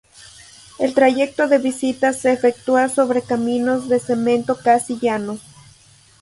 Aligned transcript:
El 0.79 0.95
trayecto 0.95 1.47
de 1.47 1.59
visita 1.59 2.11
se 2.11 2.31
efectúa 2.33 2.89
sobre 2.89 3.21
caminos 3.21 3.87
de 3.87 3.99
cemento 3.99 4.57
casi 4.57 4.97
llanos. 4.97 5.41